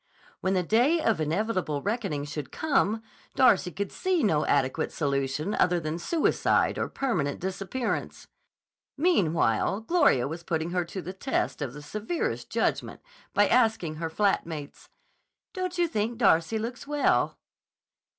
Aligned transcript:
When 0.39 0.55
the 0.55 0.63
day 0.63 0.99
of 0.99 1.21
inevitable 1.21 1.83
reckoning 1.83 2.25
should 2.25 2.51
come, 2.51 3.03
Darcy 3.35 3.69
could 3.71 3.91
see 3.91 4.23
no 4.23 4.47
adequate 4.47 4.91
solution 4.91 5.53
other 5.53 5.79
than 5.79 5.99
suicide 5.99 6.79
or 6.79 6.89
permanent 6.89 7.39
disappearance. 7.39 8.27
Meanwhile 8.97 9.81
Gloria 9.81 10.27
was 10.27 10.41
putting 10.41 10.71
her 10.71 10.85
to 10.85 11.03
the 11.03 11.13
test 11.13 11.61
of 11.61 11.73
the 11.73 11.83
severest 11.83 12.49
judgment 12.49 13.01
by 13.35 13.47
asking 13.47 13.97
her 13.97 14.09
flat 14.09 14.43
mates: 14.43 14.89
"Don't 15.53 15.77
you 15.77 15.87
think 15.87 16.17
Darcy 16.17 16.57
looks 16.57 16.87
well?" 16.87 17.37